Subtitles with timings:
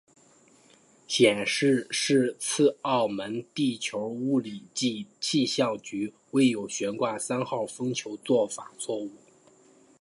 [1.07, 9.11] 显示是次澳门地球物理暨气象局未有悬挂三号风球做法错误。